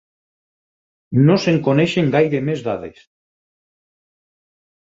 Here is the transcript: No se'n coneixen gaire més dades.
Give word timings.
No 1.27 1.35
se'n 1.43 1.61
coneixen 1.69 2.09
gaire 2.17 2.41
més 2.49 2.65
dades. 2.71 3.07